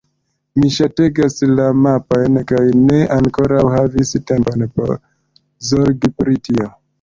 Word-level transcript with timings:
Mi 0.59 0.69
ŝategas 0.75 1.35
la 1.59 1.67
mapojn 1.81 2.39
kaj 2.51 2.61
ne 2.79 3.03
ankoraŭ 3.17 3.61
havis 3.75 4.15
tempon 4.33 4.65
por 4.79 4.97
zorgi 5.69 6.13
pri 6.23 6.37
tio. 6.49 6.69